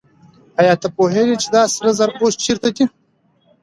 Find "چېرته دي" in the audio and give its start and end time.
2.43-2.85